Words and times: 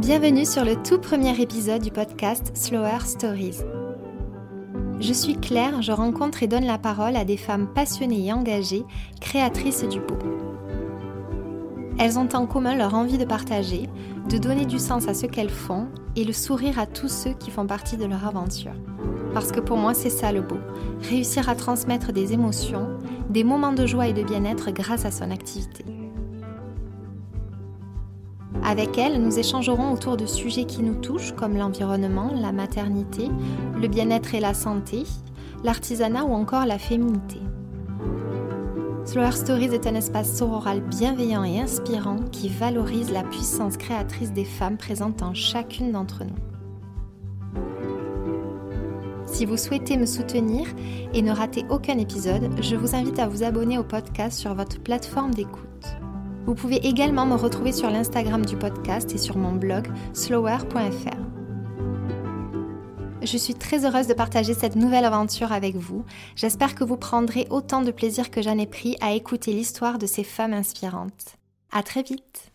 Bienvenue 0.00 0.46
sur 0.46 0.64
le 0.64 0.76
tout 0.76 0.98
premier 0.98 1.38
épisode 1.42 1.82
du 1.82 1.90
podcast 1.90 2.52
Slower 2.54 3.00
Stories. 3.04 3.58
Je 4.98 5.12
suis 5.12 5.34
Claire, 5.34 5.82
je 5.82 5.92
rencontre 5.92 6.42
et 6.42 6.46
donne 6.46 6.64
la 6.64 6.78
parole 6.78 7.16
à 7.16 7.26
des 7.26 7.36
femmes 7.36 7.68
passionnées 7.74 8.24
et 8.24 8.32
engagées, 8.32 8.86
créatrices 9.20 9.84
du 9.84 10.00
beau. 10.00 10.16
Elles 11.98 12.18
ont 12.18 12.30
en 12.32 12.46
commun 12.46 12.76
leur 12.76 12.94
envie 12.94 13.18
de 13.18 13.26
partager, 13.26 13.90
de 14.30 14.38
donner 14.38 14.64
du 14.64 14.78
sens 14.78 15.06
à 15.06 15.12
ce 15.12 15.26
qu'elles 15.26 15.50
font 15.50 15.88
et 16.16 16.24
le 16.24 16.32
sourire 16.32 16.78
à 16.78 16.86
tous 16.86 17.10
ceux 17.10 17.34
qui 17.34 17.50
font 17.50 17.66
partie 17.66 17.98
de 17.98 18.06
leur 18.06 18.26
aventure. 18.26 18.72
Parce 19.34 19.52
que 19.52 19.60
pour 19.60 19.76
moi, 19.76 19.92
c'est 19.92 20.08
ça 20.08 20.32
le 20.32 20.40
beau, 20.40 20.60
réussir 21.10 21.50
à 21.50 21.54
transmettre 21.54 22.10
des 22.10 22.32
émotions, 22.32 22.88
des 23.28 23.44
moments 23.44 23.74
de 23.74 23.84
joie 23.84 24.08
et 24.08 24.14
de 24.14 24.22
bien-être 24.22 24.70
grâce 24.70 25.04
à 25.04 25.10
son 25.10 25.30
activité. 25.30 25.84
Avec 28.70 28.98
elles, 28.98 29.20
nous 29.20 29.36
échangerons 29.36 29.92
autour 29.92 30.16
de 30.16 30.26
sujets 30.26 30.62
qui 30.62 30.84
nous 30.84 30.94
touchent 30.94 31.32
comme 31.32 31.56
l'environnement, 31.56 32.30
la 32.32 32.52
maternité, 32.52 33.28
le 33.76 33.88
bien-être 33.88 34.32
et 34.36 34.38
la 34.38 34.54
santé, 34.54 35.02
l'artisanat 35.64 36.24
ou 36.24 36.32
encore 36.32 36.66
la 36.66 36.78
féminité. 36.78 37.40
Slower 39.06 39.32
Stories 39.32 39.74
est 39.74 39.88
un 39.88 39.96
espace 39.96 40.36
sororal 40.36 40.82
bienveillant 40.82 41.42
et 41.42 41.58
inspirant 41.58 42.18
qui 42.30 42.48
valorise 42.48 43.10
la 43.10 43.24
puissance 43.24 43.76
créatrice 43.76 44.32
des 44.32 44.44
femmes 44.44 44.76
présentes 44.76 45.22
en 45.22 45.34
chacune 45.34 45.90
d'entre 45.90 46.22
nous. 46.22 46.38
Si 49.26 49.46
vous 49.46 49.56
souhaitez 49.56 49.96
me 49.96 50.06
soutenir 50.06 50.68
et 51.12 51.22
ne 51.22 51.32
rater 51.32 51.64
aucun 51.70 51.98
épisode, 51.98 52.48
je 52.62 52.76
vous 52.76 52.94
invite 52.94 53.18
à 53.18 53.26
vous 53.26 53.42
abonner 53.42 53.78
au 53.78 53.84
podcast 53.84 54.38
sur 54.38 54.54
votre 54.54 54.80
plateforme 54.80 55.34
d'écoute. 55.34 55.66
Vous 56.46 56.54
pouvez 56.54 56.76
également 56.86 57.26
me 57.26 57.34
retrouver 57.34 57.72
sur 57.72 57.90
l'Instagram 57.90 58.44
du 58.44 58.56
podcast 58.56 59.12
et 59.14 59.18
sur 59.18 59.36
mon 59.36 59.52
blog 59.52 59.88
slower.fr. 60.14 61.30
Je 63.22 63.36
suis 63.36 63.54
très 63.54 63.84
heureuse 63.84 64.06
de 64.06 64.14
partager 64.14 64.54
cette 64.54 64.76
nouvelle 64.76 65.04
aventure 65.04 65.52
avec 65.52 65.76
vous. 65.76 66.04
J'espère 66.36 66.74
que 66.74 66.84
vous 66.84 66.96
prendrez 66.96 67.46
autant 67.50 67.82
de 67.82 67.90
plaisir 67.90 68.30
que 68.30 68.40
j'en 68.40 68.58
ai 68.58 68.66
pris 68.66 68.96
à 69.00 69.12
écouter 69.12 69.52
l'histoire 69.52 69.98
de 69.98 70.06
ces 70.06 70.24
femmes 70.24 70.54
inspirantes. 70.54 71.36
À 71.70 71.82
très 71.82 72.02
vite! 72.02 72.50